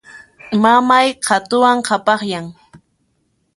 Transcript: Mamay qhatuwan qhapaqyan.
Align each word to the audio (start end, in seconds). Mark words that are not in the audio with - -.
Mamay 0.61 1.07
qhatuwan 1.25 1.77
qhapaqyan. 1.87 2.45